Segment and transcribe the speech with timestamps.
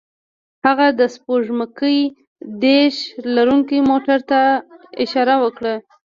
[0.65, 1.99] هغه د سپوږمکۍ
[2.63, 2.95] ډیش
[3.35, 4.41] لرونکي موټر ته
[5.03, 5.73] اشاره وکړه